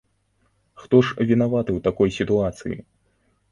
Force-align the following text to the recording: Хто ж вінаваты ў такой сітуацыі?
Хто 0.85 1.01
ж 1.09 1.27
вінаваты 1.33 1.71
ў 1.77 1.85
такой 1.89 2.09
сітуацыі? 2.19 2.77